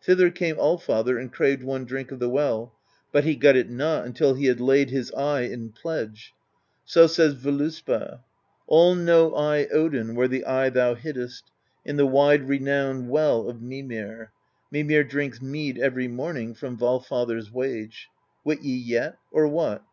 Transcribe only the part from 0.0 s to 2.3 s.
Thither came Allfather and craved one drink of the